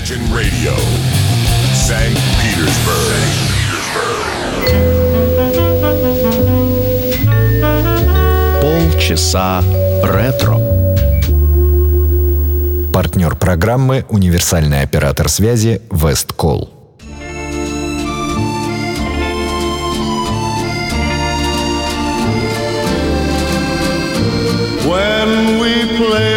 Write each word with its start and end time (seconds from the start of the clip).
Imagine 0.00 0.34
Radio, 0.34 0.72
St. 1.74 2.16
Petersburg. 2.40 3.20
Полчаса 8.62 9.62
ретро. 10.02 10.56
Партнер 12.94 13.34
программы 13.34 14.06
«Универсальный 14.08 14.80
оператор 14.80 15.28
связи 15.28 15.82
Весткол». 15.90 16.70
When 24.86 25.60
we 25.60 25.98
played 25.98 26.29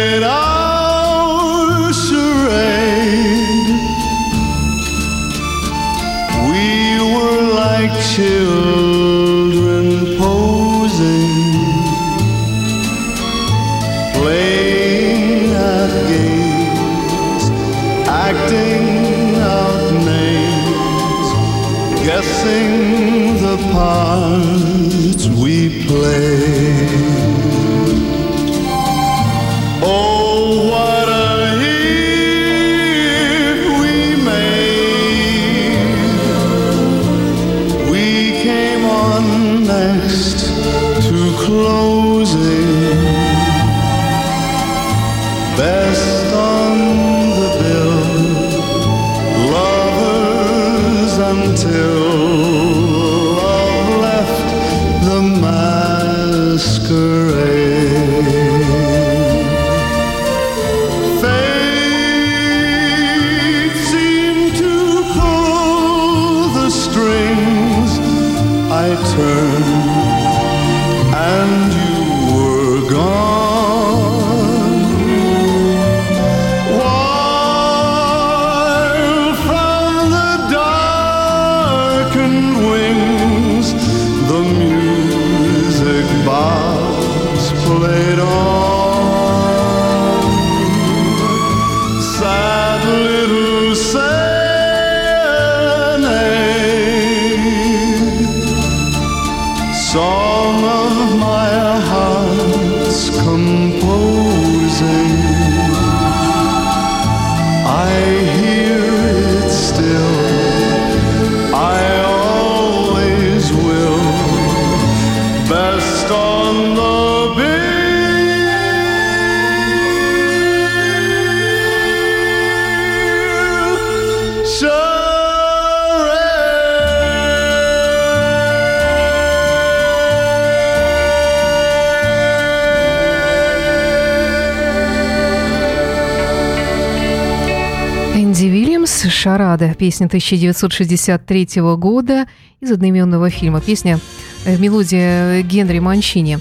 «Шарада», 139.54 139.74
песня 139.74 140.06
1963 140.06 141.48
года 141.76 142.26
из 142.60 142.72
одноименного 142.72 143.30
фильма. 143.30 143.60
Песня, 143.60 144.00
э, 144.44 144.56
мелодия 144.56 145.42
Генри 145.42 145.78
Манчини. 145.78 146.38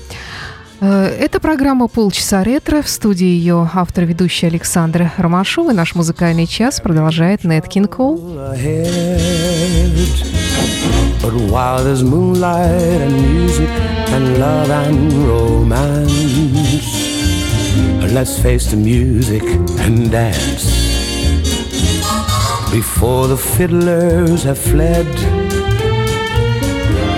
Э, 0.82 1.16
Это 1.20 1.40
программа 1.40 1.88
«Полчаса 1.88 2.44
ретро». 2.44 2.82
В 2.82 2.90
студии 2.90 3.28
ее 3.28 3.70
автор-ведущий 3.72 4.48
Александр 4.48 5.12
Ромашов. 5.18 5.70
И 5.70 5.74
наш 5.74 5.94
музыкальный 5.96 6.48
час 6.48 6.82
продолжает 6.82 7.44
Нет 7.44 7.68
Кинг. 7.68 8.00
But 11.22 11.36
while 11.50 11.84
there's 11.84 12.04
moonlight 12.04 13.02
and 13.02 13.14
music 13.22 13.70
and 14.10 14.38
love 14.40 14.70
and 14.70 15.14
romance, 15.26 16.12
let's 18.12 18.38
face 18.40 18.66
the 18.72 18.76
music 18.76 19.44
and 19.86 20.12
dance. 20.12 20.83
Before 22.74 23.28
the 23.28 23.38
fiddlers 23.38 24.42
have 24.46 24.58
fled, 24.58 25.06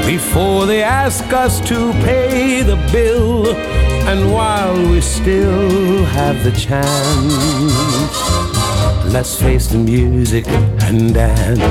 before 0.06 0.66
they 0.66 0.84
ask 0.84 1.24
us 1.32 1.62
to 1.70 1.94
pay 2.04 2.62
the 2.62 2.76
bill, 2.92 3.48
and 4.06 4.34
while 4.34 4.76
we 4.92 5.00
still 5.00 6.04
have 6.04 6.44
the 6.44 6.52
chance, 6.52 7.34
let's 9.14 9.40
face 9.40 9.68
the 9.68 9.78
music 9.78 10.46
and 10.48 11.14
dance. 11.14 11.62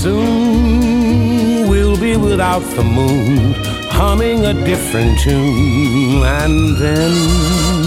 Soon 0.00 1.68
we'll 1.68 2.00
be 2.00 2.16
without 2.16 2.64
the 2.76 2.82
moon, 2.82 3.52
humming 3.90 4.46
a 4.46 4.54
different 4.54 5.20
tune, 5.20 6.24
and 6.24 6.78
then 6.78 7.85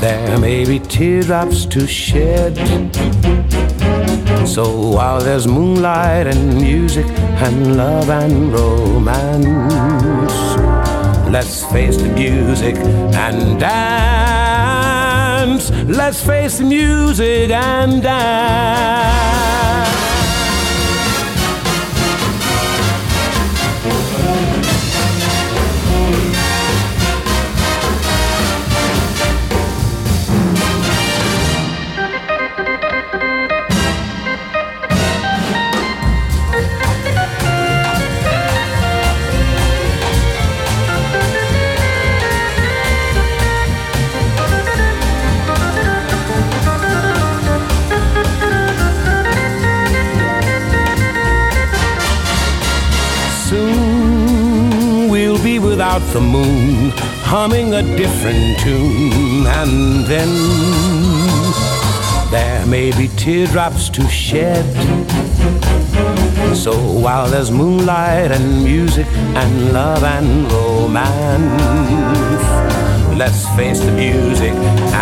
there 0.00 0.38
may 0.38 0.64
be 0.64 0.78
teardrops 0.78 1.66
to 1.66 1.86
shed. 1.86 2.56
So 4.46 4.90
while 4.94 5.20
there's 5.20 5.46
moonlight 5.46 6.26
and 6.26 6.60
music 6.60 7.06
and 7.06 7.76
love 7.76 8.08
and 8.08 8.52
romance, 8.52 10.32
let's 11.30 11.64
face 11.72 11.96
the 11.96 12.08
music 12.08 12.76
and 12.76 13.60
dance. 13.60 14.78
Let's 15.88 16.24
face 16.24 16.58
the 16.58 16.64
music 16.64 17.50
and 17.50 18.02
dance. 18.02 19.28
The 56.12 56.20
moon, 56.20 56.92
humming 57.22 57.74
a 57.74 57.82
different 57.96 58.58
tune, 58.60 59.46
and 59.46 60.04
then 60.06 60.28
there 62.30 62.64
may 62.66 62.90
be 62.96 63.08
teardrops 63.08 63.88
to 63.90 64.08
shed. 64.08 64.64
So 66.54 66.72
while 66.76 67.28
there's 67.28 67.50
moonlight 67.50 68.30
and 68.30 68.64
music 68.64 69.06
and 69.36 69.72
love 69.72 70.02
and 70.02 70.50
romance, 70.50 71.62
let's 73.18 73.46
face 73.56 73.80
the 73.80 73.92
music 73.92 74.54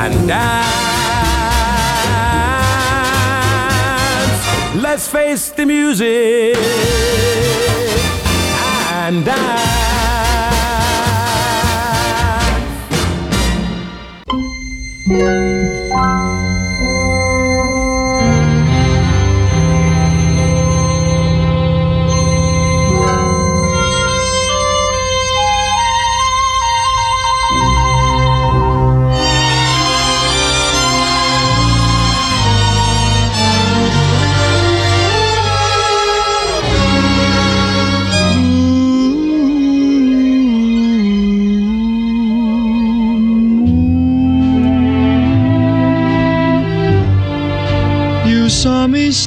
and 0.03 0.29
dance. 0.29 0.87
let's 4.82 5.08
face 5.08 5.50
the 5.50 5.67
music 5.67 6.56
and 8.91 9.25
dance. 9.25 9.86
You 15.08 16.45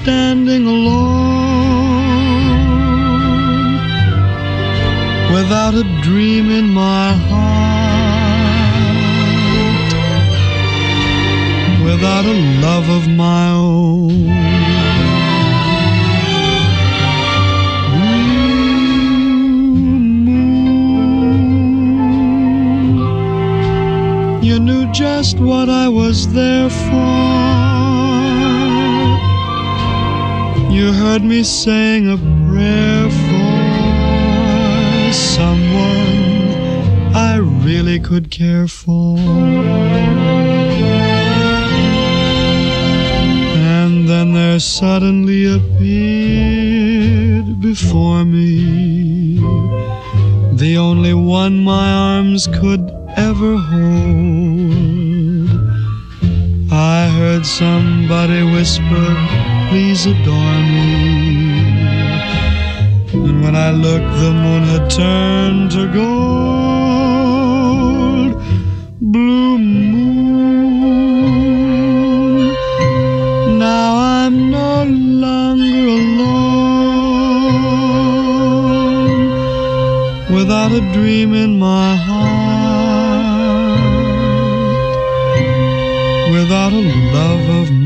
standing 0.10 0.66
alone 0.66 0.98
without 5.32 5.76
a 5.76 5.84
dream 6.02 6.50
in 6.50 6.68
my 6.68 7.14
heart, 7.30 7.54
without 11.84 12.26
a 12.26 12.38
love 12.66 12.90
of 12.90 13.08
my 13.08 13.52
own. 13.52 14.10
You 24.42 24.60
knew 24.60 24.92
just 24.92 25.40
what 25.40 25.70
I 25.70 25.88
was 25.88 26.34
there 26.34 26.72
for. 26.72 27.39
Heard 31.00 31.24
me 31.24 31.44
saying 31.44 32.10
a 32.10 32.18
prayer 32.48 33.10
for 33.10 35.14
someone 35.14 36.56
I 37.16 37.38
really 37.38 38.00
could 38.00 38.30
care 38.30 38.68
for. 38.68 39.18
And 43.78 44.10
then 44.10 44.34
there 44.34 44.60
suddenly 44.60 45.46
appeared 45.58 47.62
before 47.62 48.26
me 48.26 49.40
the 50.52 50.78
only 50.78 51.14
one 51.14 51.64
my 51.64 51.94
arms 51.94 52.48
could 52.48 52.92
ever 53.16 53.56
hold. 53.56 55.50
I 56.72 57.08
heard 57.18 57.46
somebody 57.46 58.44
whisper, 58.44 59.16
please 59.70 60.06
adore 60.08 60.60
me. 60.74 61.62
And 63.14 63.42
when 63.44 63.56
I 63.56 63.72
looked, 63.72 64.14
the 64.24 64.32
moon 64.44 64.64
had 64.64 64.90
turned 64.90 65.72
to 65.72 65.86
gold. 65.94 66.10
Blue 69.00 69.58
moon, 69.60 70.50
now 73.60 73.90
I'm 74.18 74.36
no 74.50 74.84
longer 75.26 75.88
alone. 76.00 76.40
Without 80.36 80.72
a 80.72 80.82
dream 80.94 81.34
in 81.34 81.60
my 81.60 81.96
heart 81.96 82.50
without 86.32 86.74
a 86.74 86.84
love 87.14 87.50
of 87.62 87.79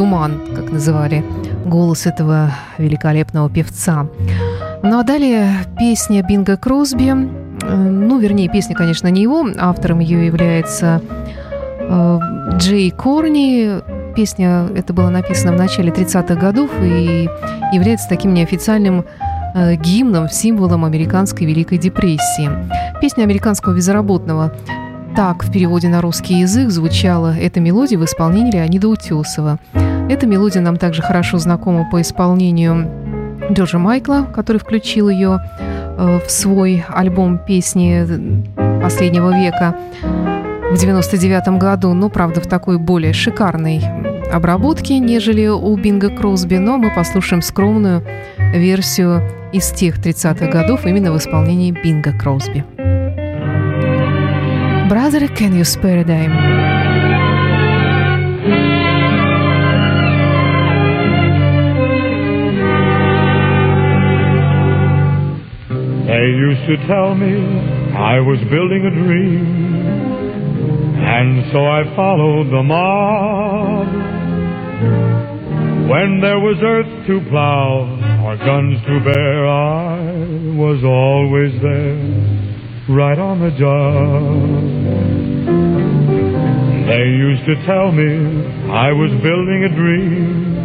туман, 0.00 0.40
как 0.56 0.72
называли 0.72 1.22
голос 1.66 2.06
этого 2.06 2.52
великолепного 2.78 3.50
певца. 3.50 4.06
Ну 4.82 4.98
а 4.98 5.02
далее 5.02 5.52
песня 5.78 6.22
Бинга 6.22 6.56
Кросби. 6.56 7.10
Э, 7.10 7.76
Ну, 7.76 8.18
вернее, 8.18 8.48
песня, 8.48 8.74
конечно, 8.74 9.08
не 9.08 9.20
его. 9.20 9.46
Автором 9.58 9.98
ее 9.98 10.24
является 10.24 11.02
э, 11.80 12.18
Джей 12.56 12.90
Корни. 12.90 13.82
Песня 14.16 14.68
это 14.74 14.94
было 14.94 15.10
написано 15.10 15.52
в 15.52 15.56
начале 15.56 15.90
30-х 15.90 16.34
годов 16.34 16.70
и 16.82 17.28
является 17.74 18.08
таким 18.08 18.32
неофициальным 18.32 19.04
э, 19.54 19.74
гимном, 19.74 20.30
символом 20.30 20.86
американской 20.86 21.46
Великой 21.46 21.76
депрессии. 21.76 22.48
Песня 23.02 23.24
американского 23.24 23.74
безработного. 23.74 24.54
Так 25.14 25.44
в 25.44 25.52
переводе 25.52 25.88
на 25.88 26.00
русский 26.00 26.40
язык 26.40 26.70
звучала 26.70 27.36
эта 27.36 27.60
мелодия 27.60 27.98
в 27.98 28.04
исполнении 28.06 28.52
Леонида 28.52 28.88
Утесова. 28.88 29.58
Эта 30.10 30.26
мелодия 30.26 30.60
нам 30.60 30.76
также 30.76 31.02
хорошо 31.02 31.38
знакома 31.38 31.88
по 31.88 32.00
исполнению 32.00 32.90
Джорджа 33.52 33.78
Майкла, 33.78 34.26
который 34.34 34.56
включил 34.56 35.08
ее 35.08 35.38
э, 35.96 36.18
в 36.26 36.28
свой 36.28 36.84
альбом 36.88 37.38
песни 37.38 38.04
последнего 38.82 39.30
века 39.32 39.76
в 40.72 40.76
99 40.76 41.60
году, 41.60 41.94
но, 41.94 42.10
правда, 42.10 42.40
в 42.40 42.48
такой 42.48 42.76
более 42.78 43.12
шикарной 43.12 43.84
обработке, 44.32 44.98
нежели 44.98 45.46
у 45.46 45.76
Бинга 45.76 46.10
Кросби, 46.10 46.56
но 46.56 46.76
мы 46.76 46.92
послушаем 46.92 47.40
скромную 47.40 48.04
версию 48.52 49.22
из 49.52 49.70
тех 49.70 50.00
30-х 50.00 50.48
годов 50.48 50.86
именно 50.86 51.12
в 51.12 51.18
исполнении 51.18 51.70
Бинга 51.70 52.12
Кросби. 52.18 52.64
Brother, 54.90 55.28
can 55.28 55.56
you 55.56 55.62
spare 55.62 56.00
a 56.00 56.04
dime? 56.04 56.69
They 66.10 66.26
used 66.26 66.66
to 66.66 66.76
tell 66.88 67.14
me 67.14 67.38
I 67.94 68.18
was 68.18 68.40
building 68.50 68.84
a 68.84 68.90
dream, 68.90 69.46
and 70.98 71.52
so 71.52 71.64
I 71.64 71.84
followed 71.94 72.50
the 72.50 72.64
mob. 72.64 73.86
When 75.88 76.20
there 76.20 76.40
was 76.40 76.56
earth 76.62 77.06
to 77.06 77.20
plow 77.30 77.86
or 78.26 78.36
guns 78.38 78.82
to 78.86 79.00
bear, 79.04 79.46
I 79.46 80.00
was 80.58 80.82
always 80.82 81.52
there, 81.62 82.02
right 82.90 83.18
on 83.18 83.38
the 83.38 83.50
job. 83.56 84.34
They 86.88 87.06
used 87.06 87.44
to 87.46 87.54
tell 87.66 87.92
me 87.92 88.10
I 88.68 88.90
was 88.90 89.12
building 89.22 89.62
a 89.62 89.68
dream 89.78 90.58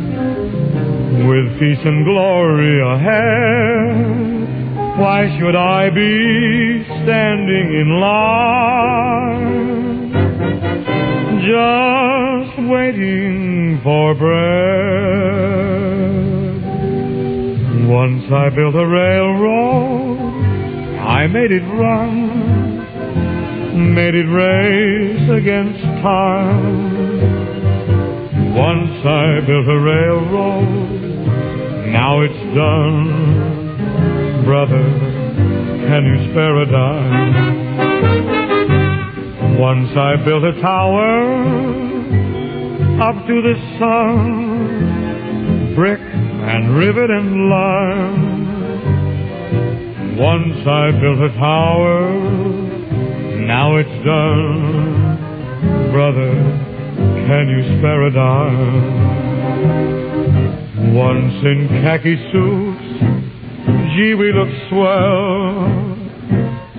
with 1.30 1.60
peace 1.60 1.86
and 1.86 2.04
glory 2.04 2.82
ahead. 2.82 4.35
Why 4.98 5.28
should 5.38 5.56
I 5.58 5.90
be 5.90 6.86
standing 7.04 7.74
in 7.82 8.00
line? 8.00 9.25
Just 11.44 12.58
waiting 12.70 13.82
for 13.84 14.16
bread. 14.16 14.56
Once 17.90 18.24
I 18.32 18.50
built 18.56 18.75
a 18.75 18.88
railroad, 18.88 20.18
I 21.06 21.28
made 21.28 21.52
it 21.52 21.66
run, 21.75 22.78
made 23.94 24.16
it 24.16 24.28
race 24.28 25.30
against 25.30 25.84
time. 26.02 26.96
Once 28.56 29.06
I 29.06 29.42
built 29.46 29.68
a 29.68 29.78
railroad, 29.78 31.20
now 31.92 32.22
it's 32.22 32.56
done. 32.56 33.64
Brother, 34.46 34.86
can 35.88 36.06
you 36.06 36.18
spare 36.30 36.62
a 36.62 36.66
dime? 36.68 37.34
Once 39.58 39.90
I 39.98 40.16
built 40.24 40.44
a 40.44 40.54
tower 40.62 41.66
up 43.02 43.25
to 43.25 43.42
the 43.42 43.56
sun, 43.80 45.74
brick 45.74 46.00
and 46.00 46.78
rivet 46.78 47.10
and 47.10 47.50
lime. 47.50 48.46
Once 50.18 50.68
I 50.68 50.92
built 50.92 51.20
a 51.20 51.30
tower, 51.40 52.14
now 53.48 53.78
it's 53.78 54.06
done. 54.06 55.18
Brother, 55.92 56.34
can 57.28 57.50
you 57.50 57.64
spare 57.80 58.04
a 58.06 58.12
dime? 58.12 59.25
Once 60.94 61.44
in 61.44 61.68
khaki 61.82 62.16
suits, 62.32 62.75
gee, 63.96 64.14
we 64.14 64.34
look 64.34 64.50
swell, 64.70 65.96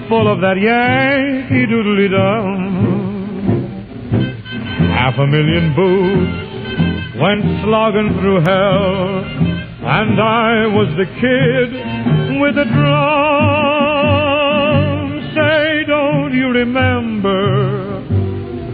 full 0.08 0.28
of 0.30 0.40
that 0.42 0.58
Yankee 0.60 1.66
doodly 1.66 2.10
dum. 2.10 2.84
Half 4.92 5.18
a 5.18 5.26
million 5.26 5.74
boots 5.74 7.16
went 7.18 7.44
slogging 7.64 8.18
through 8.20 8.40
hell, 8.44 9.24
and 9.24 10.20
I 10.20 10.66
was 10.66 10.88
the 11.00 11.06
kid 11.06 11.72
with 12.40 12.54
the 12.56 12.64
drum. 12.64 13.86
Say, 15.34 15.84
don't 15.86 16.34
you 16.34 16.48
remember? 16.50 18.02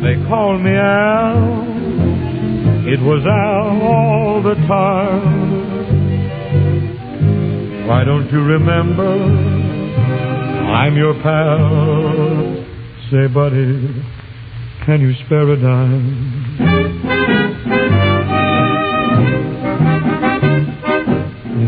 They 0.03 0.17
called 0.27 0.61
me 0.63 0.75
Al. 0.75 1.63
It 2.89 3.01
was 3.01 3.25
Al 3.25 3.83
all 3.83 4.43
the 4.43 4.57
time. 4.67 5.52
Why 7.93 8.05
don't 8.05 8.31
you 8.33 8.43
remember? 8.43 9.05
I'm 10.73 10.97
your 10.97 11.13
pal. 11.23 12.65
Say, 13.11 13.27
buddy, 13.27 14.03
can 14.87 15.03
you 15.03 15.13
spare 15.27 15.47
a 15.51 15.57
dime? 15.61 16.09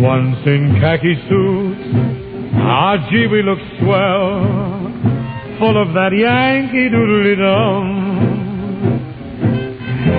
Once 0.01 0.39
in 0.47 0.79
khaki 0.81 1.15
suits, 1.29 1.93
ah 2.57 2.97
gee, 3.11 3.27
we 3.27 3.43
look 3.43 3.59
swell, 3.81 4.47
full 5.59 5.77
of 5.77 5.93
that 5.93 6.13
Yankee 6.17 6.89
doodly 6.89 7.37
dum. 7.37 7.87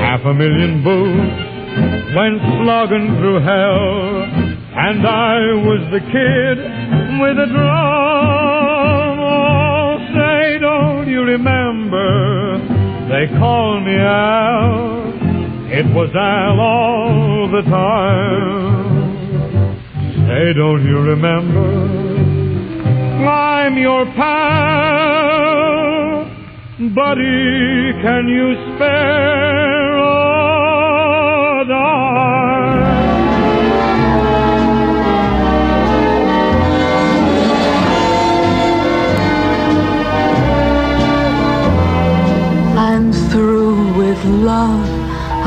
Half 0.05 0.23
a 0.23 0.33
million 0.35 0.83
boots 0.83 2.15
went 2.15 2.39
slogging 2.61 3.07
through 3.17 3.41
hell, 3.41 4.44
and 4.77 5.07
I 5.07 5.53
was 5.55 5.79
the 5.91 5.99
kid 5.99 6.57
with 7.21 7.39
a 7.39 7.47
drum. 7.47 9.19
Oh, 9.19 9.97
say, 10.13 10.59
don't 10.59 11.07
you 11.07 11.21
remember? 11.23 12.59
They 13.07 13.27
called 13.39 13.83
me 13.85 13.95
Al. 13.95 15.13
It 15.71 15.85
was 15.95 16.09
Al 16.13 16.59
all 16.59 17.47
the 17.49 17.61
time. 17.69 18.95
Say, 20.27 20.53
don't 20.53 20.83
you 20.85 20.99
remember? 20.99 21.95
I'm 23.25 23.77
your 23.77 24.05
pal. 24.05 25.45
Buddy, 26.93 27.93
can 28.03 28.27
you 28.27 28.55
spare 28.75 29.97
a 29.97 31.65
dime? 31.65 32.84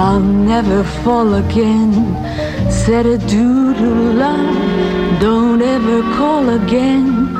I'll 0.01 0.21
never 0.21 0.85
fall 0.85 1.35
again. 1.35 1.93
Said 2.71 3.05
a 3.05 3.19
doodle 3.19 4.13
love, 4.15 5.21
don't 5.21 5.61
ever 5.61 6.03
call 6.17 6.51
again. 6.51 7.35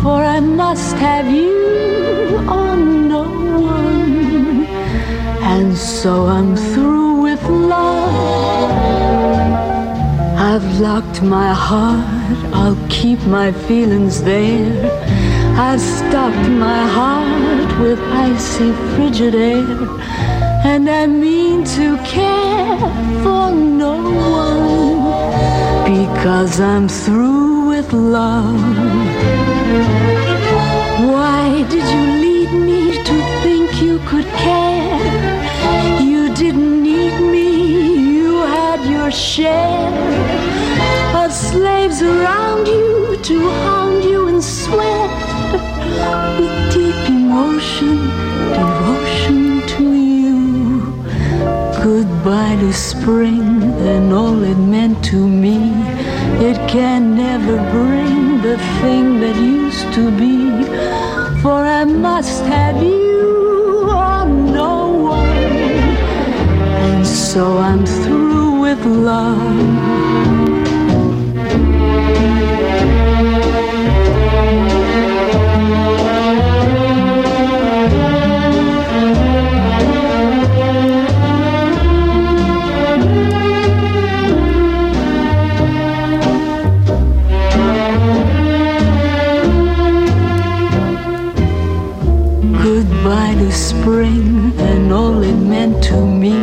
For 0.00 0.24
I 0.24 0.40
must 0.40 0.96
have 0.96 1.30
you 1.30 2.38
on 2.48 3.06
no 3.06 3.24
one. 3.60 4.64
And 5.42 5.76
so 5.76 6.24
I'm 6.24 6.56
through 6.56 7.20
with 7.20 7.42
love. 7.44 8.80
I've 10.38 10.80
locked 10.80 11.20
my 11.20 11.52
heart, 11.52 12.38
I'll 12.54 12.80
keep 12.88 13.20
my 13.26 13.52
feelings 13.52 14.22
there. 14.22 14.72
I've 15.58 15.82
stocked 15.82 16.48
my 16.48 16.82
heart 16.86 17.78
with 17.78 18.00
icy 18.00 18.72
frigid 18.94 19.34
air. 19.34 20.29
And 20.62 20.88
I 20.90 21.06
mean 21.06 21.64
to 21.64 21.96
care 22.04 22.78
for 23.22 23.50
no 23.50 23.96
one 24.44 25.90
because 25.90 26.60
I'm 26.60 26.86
through 26.86 27.68
with 27.68 27.92
love. 27.92 28.60
Why 31.10 31.64
did 31.70 31.86
you 31.94 32.02
lead 32.24 32.52
me 32.52 33.02
to 33.04 33.16
think 33.42 33.82
you 33.82 33.98
could 34.00 34.26
care? 34.36 36.00
You 36.02 36.34
didn't 36.34 36.82
need 36.82 37.18
me, 37.20 38.12
you 38.12 38.36
had 38.42 38.80
your 38.84 39.10
share 39.10 39.88
of 41.24 41.32
slaves 41.32 42.02
around 42.02 42.66
you 42.66 43.16
to 43.16 43.48
hound 43.64 44.04
you 44.04 44.28
and 44.28 44.44
sweat 44.44 45.10
with 46.38 46.74
deep 46.74 47.08
emotion, 47.08 47.96
Goodbye 51.82 52.56
to 52.56 52.72
spring 52.74 53.62
and 53.62 54.12
all 54.12 54.42
it 54.42 54.58
meant 54.58 55.02
to 55.06 55.26
me. 55.26 55.72
It 56.44 56.58
can 56.68 57.16
never 57.16 57.56
bring 57.70 58.42
the 58.42 58.58
thing 58.82 59.18
that 59.20 59.34
used 59.36 59.90
to 59.94 60.10
be. 60.10 60.64
For 61.40 61.64
I 61.64 61.84
must 61.84 62.44
have 62.44 62.82
you 62.82 63.88
or 63.88 64.26
no 64.26 64.90
one. 64.90 65.26
And 66.84 67.06
so 67.06 67.56
I'm 67.56 67.86
through 67.86 68.60
with 68.60 68.84
love. 68.84 70.59
Spring 93.90 94.52
and 94.58 94.92
all 94.92 95.20
it 95.22 95.40
meant 95.54 95.82
to 95.82 95.98
me. 96.06 96.38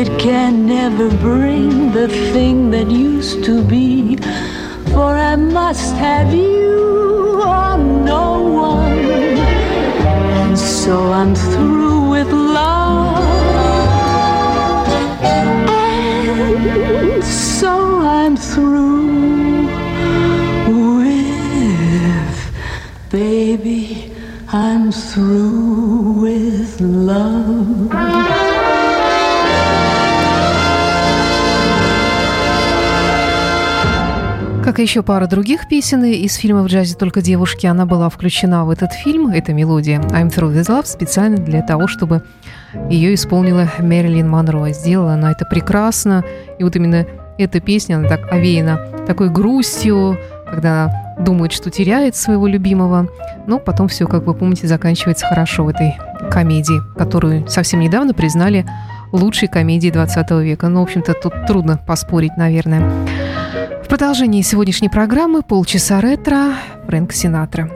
It 0.00 0.08
can 0.20 0.64
never 0.66 1.08
bring 1.28 1.90
the 1.90 2.06
thing 2.32 2.70
that 2.70 2.88
used 2.88 3.42
to 3.44 3.64
be. 3.64 4.16
For 4.92 5.10
I 5.32 5.34
must 5.34 5.94
have 5.96 6.32
you 6.32 7.42
or 7.42 7.76
no 8.12 8.26
one. 8.70 9.06
And 10.38 10.56
so 10.56 11.12
I'm 11.12 11.34
through 11.34 12.10
with 12.10 12.30
love. 12.30 13.18
And 16.80 17.24
so 17.24 17.72
I'm 18.20 18.36
through 18.36 19.66
with 20.68 22.38
baby. 23.10 24.11
I'm 24.54 24.90
through 24.90 26.20
with 26.20 26.78
love. 26.78 27.90
Как 34.62 34.78
и 34.78 34.82
еще 34.82 35.02
пара 35.02 35.26
других 35.26 35.68
песен 35.68 36.04
из 36.04 36.34
фильма 36.34 36.62
«В 36.64 36.66
джазе 36.66 36.96
только 36.96 37.22
девушки», 37.22 37.64
она 37.64 37.86
была 37.86 38.10
включена 38.10 38.66
в 38.66 38.70
этот 38.70 38.92
фильм, 38.92 39.28
эта 39.28 39.54
мелодия 39.54 40.00
«I'm 40.00 40.28
Through 40.28 40.54
With 40.54 40.68
Love» 40.68 40.84
специально 40.84 41.38
для 41.38 41.62
того, 41.62 41.86
чтобы 41.86 42.22
ее 42.90 43.14
исполнила 43.14 43.70
Мэрилин 43.78 44.28
Монро. 44.28 44.70
Сделала 44.72 45.14
она 45.14 45.32
это 45.32 45.46
прекрасно, 45.46 46.24
и 46.58 46.64
вот 46.64 46.76
именно 46.76 47.06
эта 47.38 47.58
песня, 47.60 47.96
она 47.96 48.06
так 48.06 48.30
овеяна 48.30 48.78
такой 49.06 49.30
грустью, 49.30 50.18
когда 50.46 51.11
думает, 51.22 51.52
что 51.52 51.70
теряет 51.70 52.16
своего 52.16 52.46
любимого, 52.46 53.08
но 53.46 53.58
потом 53.58 53.88
все, 53.88 54.06
как 54.06 54.24
вы 54.24 54.34
помните, 54.34 54.66
заканчивается 54.66 55.26
хорошо 55.26 55.64
в 55.64 55.68
этой 55.68 55.96
комедии, 56.30 56.80
которую 56.96 57.48
совсем 57.48 57.80
недавно 57.80 58.14
признали 58.14 58.66
лучшей 59.12 59.48
комедией 59.48 59.92
20 59.92 60.30
века. 60.42 60.68
Ну, 60.68 60.80
в 60.80 60.84
общем-то, 60.84 61.14
тут 61.14 61.46
трудно 61.46 61.76
поспорить, 61.76 62.36
наверное. 62.36 62.90
В 63.84 63.88
продолжении 63.88 64.42
сегодняшней 64.42 64.88
программы 64.88 65.42
«Полчаса 65.42 66.00
ретро» 66.00 66.54
Фрэнк 66.86 67.12
Синатра. 67.12 67.70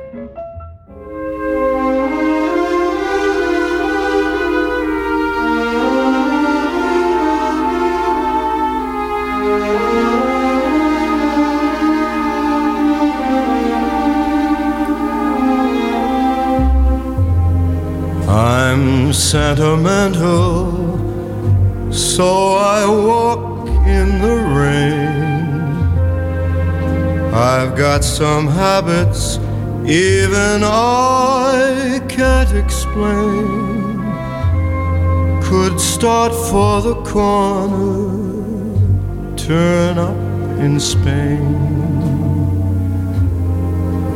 Sentimental, 19.37 20.73
so 21.93 22.29
I 22.55 22.87
walk 22.87 23.69
in 23.99 24.09
the 24.25 24.37
rain. 24.61 25.61
I've 27.35 27.77
got 27.77 28.03
some 28.03 28.47
habits 28.49 29.37
even 29.85 30.65
I 30.65 32.01
can't 32.09 32.53
explain. 32.65 34.01
Could 35.49 35.79
start 35.79 36.33
for 36.51 36.81
the 36.89 36.97
corner, 37.13 38.09
turn 39.37 39.99
up 39.99 40.17
in 40.65 40.81
Spain. 40.81 41.45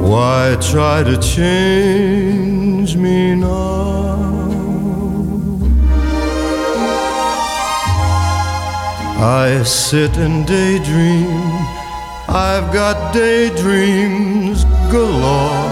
Why 0.01 0.57
try 0.73 1.03
to 1.03 1.17
change 1.19 2.97
me 2.97 3.35
now? 3.35 4.40
I 9.23 9.63
sit 9.65 10.17
and 10.17 10.47
daydream. 10.47 11.29
I've 12.27 12.73
got 12.73 13.13
daydreams 13.13 14.65
galore. 14.91 15.69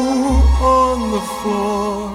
on 0.63 1.11
the 1.11 1.25
floor. 1.43 2.13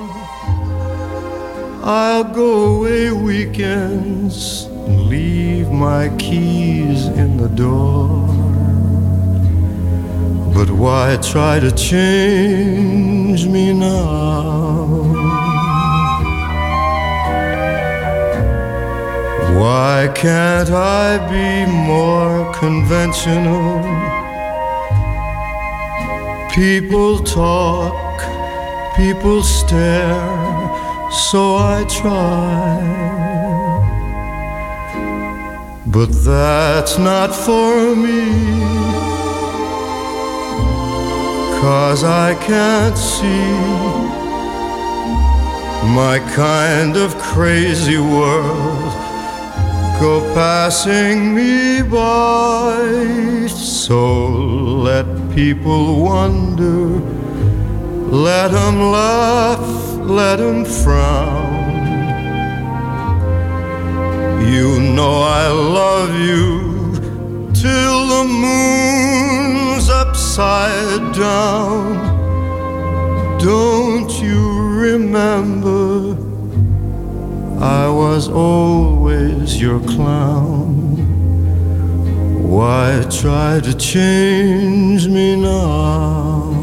I'll 1.83 2.23
go 2.23 2.77
away 2.77 3.11
weekends 3.11 4.63
and 4.87 5.07
leave 5.07 5.69
my 5.69 6.07
keys 6.17 7.07
in 7.07 7.35
the 7.35 7.49
door. 7.49 8.40
But 10.61 10.69
why 10.69 11.17
try 11.23 11.59
to 11.59 11.71
change 11.71 13.47
me 13.47 13.73
now? 13.73 14.85
Why 19.59 20.11
can't 20.13 20.69
I 20.69 21.17
be 21.33 21.65
more 21.65 22.53
conventional? 22.53 23.81
People 26.53 27.23
talk, 27.23 28.21
people 28.95 29.41
stare, 29.41 30.13
so 31.09 31.55
I 31.55 31.85
try. 31.89 32.77
But 35.87 36.09
that's 36.23 36.99
not 36.99 37.33
for 37.33 37.95
me. 37.95 39.20
Cause 41.61 42.03
I 42.03 42.33
can't 42.33 42.97
see 42.97 43.53
my 45.93 46.17
kind 46.33 46.97
of 46.97 47.15
crazy 47.19 47.99
world 47.99 48.91
go 50.01 50.21
passing 50.33 51.35
me 51.35 51.83
by. 51.83 53.45
So 53.47 54.27
let 54.87 55.05
people 55.35 56.01
wonder, 56.01 56.99
let 58.09 58.49
them 58.49 58.79
laugh, 58.91 59.69
let 59.99 60.37
them 60.37 60.65
frown. 60.65 61.51
You 64.51 64.79
know 64.95 65.21
I 65.21 65.47
love 65.49 66.15
you 66.19 66.70
till 67.61 68.07
the 68.07 68.23
moon's 68.23 69.87
upside 69.87 71.13
down. 71.13 71.93
Don't 73.37 74.11
you 74.19 74.41
remember? 74.87 76.17
I 77.59 77.87
was 77.87 78.27
always 78.29 79.61
your 79.61 79.79
clown. 79.81 80.97
Why 82.49 83.05
try 83.21 83.59
to 83.59 83.73
change 83.77 85.07
me 85.07 85.35
now? 85.35 86.60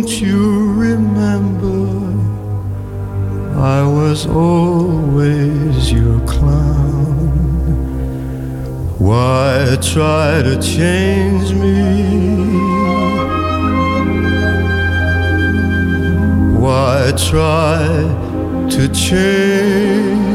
Don't 0.00 0.18
you 0.22 0.72
remember? 0.72 1.76
I 3.60 3.82
was 3.86 4.26
always 4.26 5.92
your 5.92 6.18
clown. 6.26 7.28
Why 8.98 9.76
try 9.82 10.40
to 10.42 10.58
change 10.62 11.52
me? 11.52 11.82
Why 16.58 17.12
try 17.28 17.84
to 18.70 18.88
change 18.94 20.29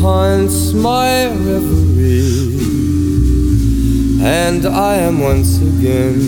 haunts 0.00 0.72
my 0.72 1.28
reverie, 1.28 2.58
and 4.20 4.66
I 4.66 4.96
am 4.96 5.20
once 5.20 5.58
again 5.58 6.18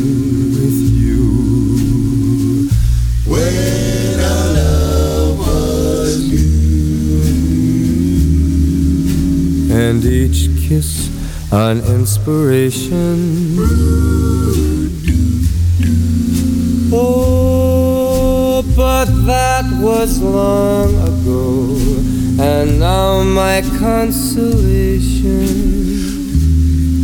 with 0.54 0.78
you. 1.02 2.68
when 3.26 4.20
our 4.20 4.48
love 4.60 5.38
was 5.38 6.16
new. 6.30 7.24
And 9.74 10.04
each 10.04 10.48
kiss 10.68 11.10
an 11.50 11.78
inspiration. 11.96 13.18
Oh, 16.92 17.43
but 18.62 19.06
that 19.26 19.64
was 19.80 20.20
long 20.20 20.94
ago, 20.94 21.76
and 22.42 22.78
now 22.78 23.22
my 23.22 23.62
consolation 23.78 25.44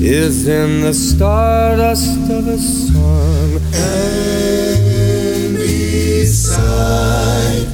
is 0.02 0.46
in 0.46 0.82
the 0.82 0.94
stardust 0.94 2.30
of 2.30 2.46
a 2.46 2.58
song. 2.58 3.60
And 3.74 5.56
beside 5.56 7.66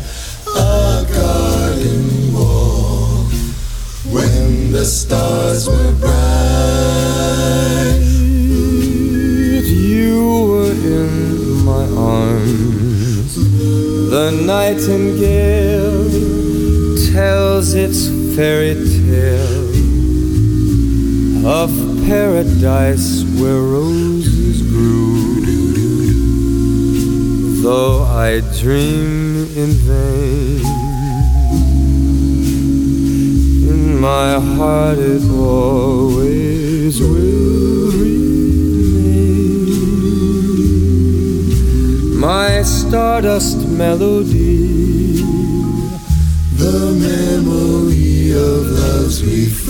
a 0.49 1.05
garden 1.13 2.33
wall, 2.33 3.27
when 4.11 4.73
the 4.73 4.85
stars 4.85 5.69
were 5.69 5.93
bright, 6.01 6.36
The 14.17 14.31
nightingale 14.31 16.09
tells 17.13 17.75
its 17.75 18.09
fairy 18.35 18.75
tale 18.75 19.69
of 21.47 21.71
paradise 22.07 23.25
where 23.39 23.61
roses 23.61 24.63
grew. 24.63 25.43
Though 27.61 28.05
I 28.05 28.41
dream 28.59 29.49
in 29.55 29.71
vain, 29.85 30.65
in 33.69 34.01
my 34.01 34.41
heart 34.41 34.99
it 34.99 35.29
always 35.31 36.99
will 37.03 37.91
remain. 38.01 38.47
My 42.19 42.63
stardust 42.63 43.66
melody, 43.77 45.21
the 46.57 46.93
memory 46.99 48.31
of 48.33 48.67
love's 48.71 49.23
refrain. 49.23 49.66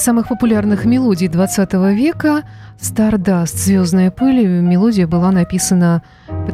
Из 0.00 0.04
самых 0.04 0.28
популярных 0.28 0.86
мелодий 0.86 1.28
20 1.28 1.74
века 1.94 2.44
«Stardust» 2.80 3.54
«Звездная 3.54 4.10
пыль». 4.10 4.46
Мелодия 4.46 5.06
была 5.06 5.30
написана, 5.30 6.00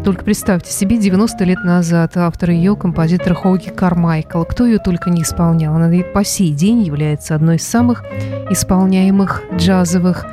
только 0.05 0.25
представьте 0.25 0.73
себе, 0.73 0.99
90 0.99 1.45
лет 1.45 1.63
назад. 1.63 2.17
Автор 2.17 2.51
ее– 2.51 2.75
композитор 2.81 3.35
Хоуги 3.35 3.69
Кармайкл. 3.69 4.43
Кто 4.43 4.67
ее 4.67 4.79
только 4.79 5.11
не 5.11 5.23
исполнял. 5.23 5.77
Она 5.77 5.95
и 5.95 6.03
по 6.03 6.25
сей 6.25 6.51
день 6.51 6.83
является 6.83 7.37
одной 7.37 7.57
из 7.57 7.63
самых 7.63 8.05
исполняемых 8.51 9.45
джазовых 9.55 10.27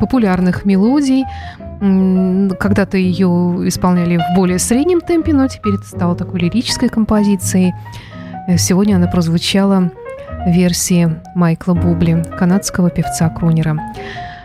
популярных 0.00 0.64
мелодий. 0.64 1.22
Когда-то 2.58 2.96
ее 2.96 3.28
исполняли 3.68 4.16
в 4.16 4.34
более 4.34 4.58
среднем 4.58 5.00
темпе, 5.00 5.32
но 5.32 5.46
теперь 5.46 5.74
это 5.74 5.86
стало 5.86 6.16
такой 6.16 6.40
лирической 6.40 6.88
композицией. 6.88 7.74
Сегодня 8.58 8.96
она 8.96 9.06
прозвучала 9.06 9.92
версии 10.46 11.20
Майкла 11.34 11.74
Бубли, 11.74 12.24
канадского 12.38 12.90
певца-крунера. 12.90 13.76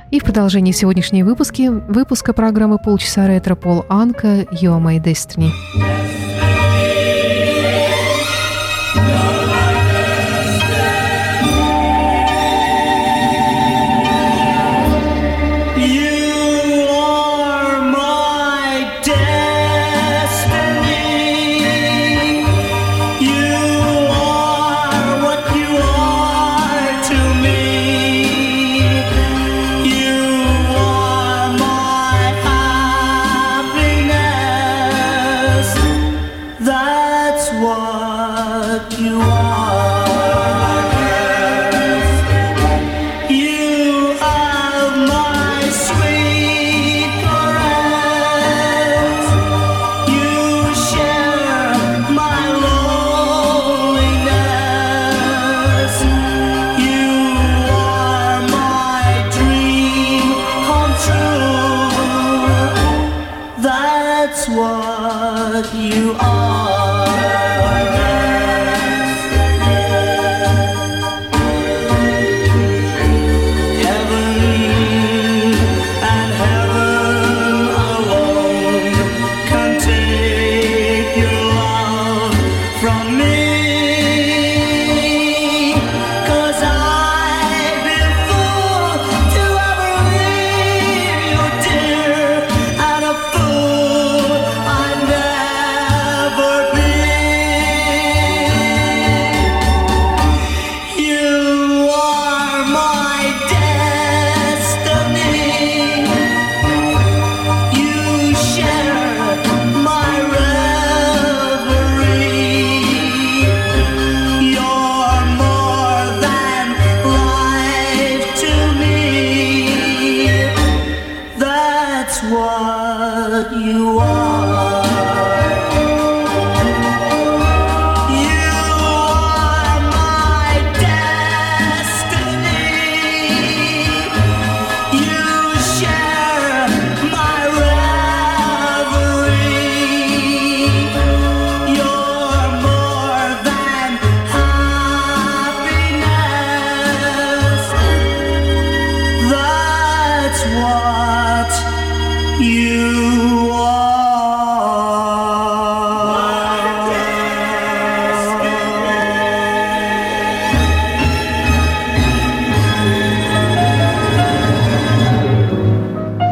И 0.10 0.20
в 0.20 0.24
продолжении 0.24 0.74
сегодняшней 0.74 1.24
выпуски, 1.24 1.70
выпуска 1.70 2.34
программы 2.34 2.78
«Полчаса 2.78 3.28
ретро» 3.28 3.56
Пол 3.56 3.86
Анка 3.88 4.42
«You 4.42 4.78
are 4.78 4.82
my 4.82 5.02
destiny». 5.02 5.52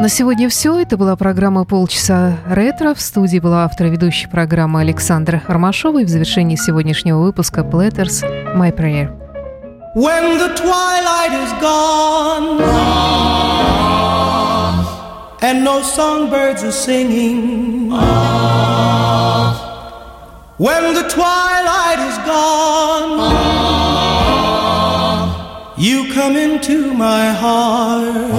На 0.00 0.08
сегодня 0.08 0.48
все. 0.48 0.80
Это 0.80 0.96
была 0.96 1.14
программа 1.14 1.66
«Полчаса 1.66 2.38
ретро». 2.48 2.94
В 2.94 3.02
студии 3.02 3.38
была 3.38 3.64
автор 3.66 3.88
и 3.88 3.90
ведущая 3.90 4.28
программы 4.28 4.80
Александра 4.80 5.42
Ромашова. 5.46 5.98
И 6.00 6.06
в 6.06 6.08
завершении 6.08 6.56
сегодняшнего 6.56 7.18
выпуска 7.18 7.60
«Platters 7.60 8.24
My 8.56 8.74
Prayer». 8.74 9.10
When 9.94 10.38
the 10.38 10.54
twilight 10.56 11.34
is 11.34 11.52
gone 11.60 12.62
and 15.42 15.62
no 15.62 15.82
songbirds 15.82 16.64
are 16.64 16.72
singing, 16.72 17.90
when 20.56 20.94
the 20.94 21.06
twilight 21.10 21.98
is 22.08 22.16
gone, 22.24 23.20
you 25.76 26.10
come 26.14 26.38
into 26.38 26.94
my 26.94 27.34
heart, 27.34 28.30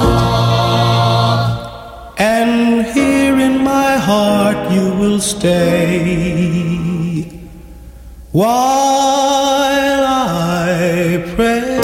and 2.21 2.85
here 2.85 3.39
in 3.39 3.63
my 3.63 3.97
heart 3.97 4.71
you 4.71 4.93
will 4.93 5.19
stay 5.19 6.61
while 8.31 10.03
I 10.05 11.23
pray. 11.35 11.79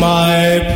My 0.00 0.69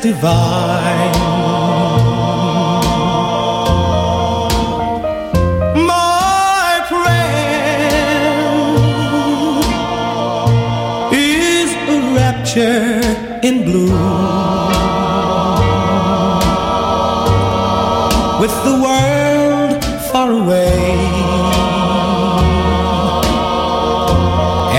divine. 0.00 1.12
My 5.86 6.80
prayer 6.88 7.88
is 11.12 11.72
a 11.94 11.98
rapture 12.14 13.00
in 13.42 13.64
blue 13.64 13.92
with 18.40 18.54
the 18.64 18.74
world 18.84 19.84
far 20.12 20.30
away 20.30 20.78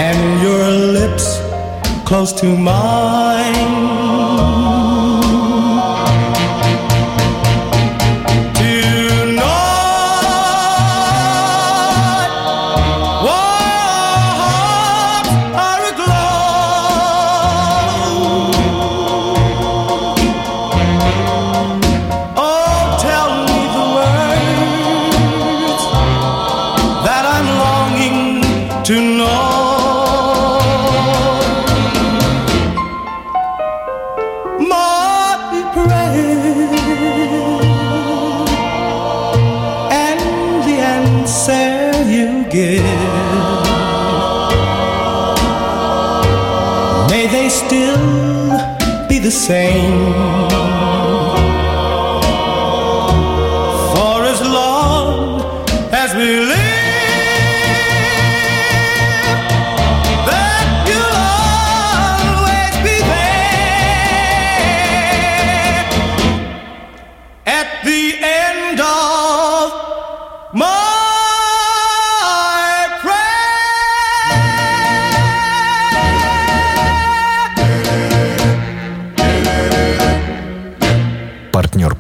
and 0.06 0.42
your 0.42 0.70
lips 0.98 1.40
close 2.06 2.32
to 2.34 2.48
mine. 2.58 3.29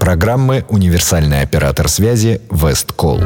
Программы 0.09 0.65
«Универсальный 0.69 1.43
оператор 1.43 1.87
связи 1.87 2.41
Весткол». 2.49 3.19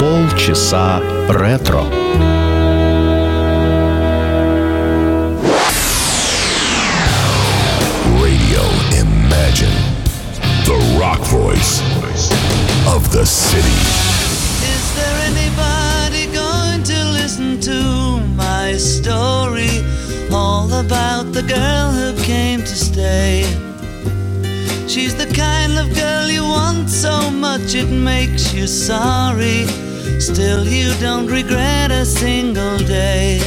Полчаса 0.00 1.00
ретро. 1.28 1.84
Radio 8.18 8.64
Imagine. 8.90 9.70
The 10.64 10.98
rock 10.98 11.20
voice 11.30 11.80
of 12.88 13.12
the 13.12 13.24
city. 13.24 13.99
All 20.72 20.80
about 20.80 21.32
the 21.32 21.42
girl 21.42 21.90
who 21.90 22.22
came 22.22 22.60
to 22.60 22.76
stay. 22.76 23.42
She's 24.86 25.16
the 25.16 25.26
kind 25.34 25.76
of 25.78 25.92
girl 25.94 26.30
you 26.30 26.44
want 26.44 26.88
so 26.88 27.30
much 27.30 27.74
it 27.74 27.88
makes 27.88 28.54
you 28.54 28.68
sorry. 28.68 29.66
Still, 30.20 30.64
you 30.66 30.94
don't 31.00 31.26
regret 31.26 31.90
a 31.90 32.04
single 32.04 32.78
day. 32.78 33.40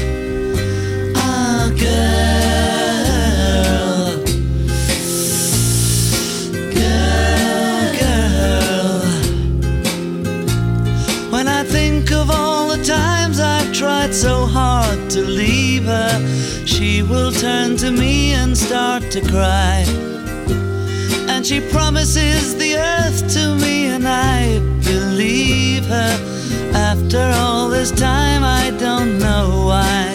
Ah, 1.15 1.71
girl. 1.79 2.62
She 16.73 17.03
will 17.03 17.31
turn 17.31 17.77
to 17.77 17.91
me 17.91 18.33
and 18.33 18.57
start 18.57 19.03
to 19.11 19.21
cry. 19.21 19.85
And 21.29 21.45
she 21.45 21.61
promises 21.69 22.57
the 22.57 22.75
earth 22.77 23.31
to 23.35 23.55
me, 23.55 23.85
and 23.85 24.07
I 24.07 24.57
believe 24.83 25.85
her. 25.85 26.13
After 26.73 27.23
all 27.37 27.69
this 27.69 27.91
time, 27.91 28.43
I 28.43 28.71
don't 28.79 29.19
know 29.19 29.65
why. 29.67 30.12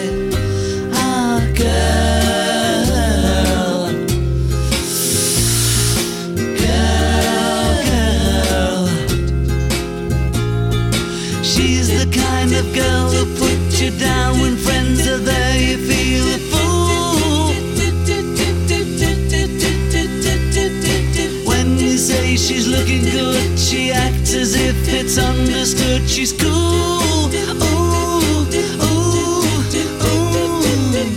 If 25.19 25.49
it's 25.49 25.73
understood. 25.79 26.09
She's 26.09 26.33
cool. 26.33 26.49
Ooh, 26.51 27.29
ooh, 27.61 28.21
ooh, 28.21 28.45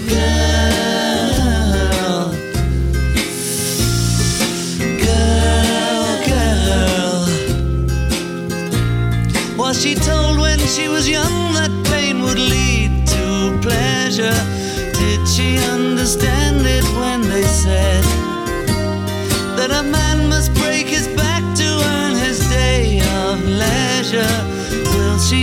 girl. 0.08 0.74
Girl, 5.02 6.06
girl. 6.26 7.26
Was 9.56 9.76
she 9.82 9.94
told 9.94 10.38
when 10.40 10.58
she 10.58 10.88
was 10.88 11.08
young 11.08 11.54
that 11.54 11.70
pain 11.90 12.22
would 12.22 12.38
lead 12.38 13.06
to 13.08 13.58
pleasure? 13.62 14.51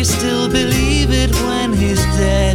still 0.09 0.49
believe 0.49 1.11
it 1.11 1.31
when 1.45 1.73
he's 1.73 2.03
dead. 2.17 2.48